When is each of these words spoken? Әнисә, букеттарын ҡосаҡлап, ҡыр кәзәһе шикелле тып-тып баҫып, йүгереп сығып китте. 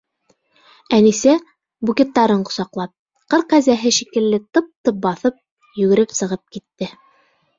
Әнисә, 0.97 1.33
букеттарын 1.89 2.39
ҡосаҡлап, 2.47 2.93
ҡыр 3.33 3.45
кәзәһе 3.53 3.93
шикелле 3.97 4.41
тып-тып 4.59 4.97
баҫып, 5.05 5.39
йүгереп 5.83 6.19
сығып 6.21 6.43
китте. 6.57 6.91